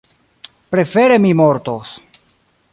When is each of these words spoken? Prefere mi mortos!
Prefere 0.73 1.19
mi 1.19 1.35
mortos! 1.43 1.89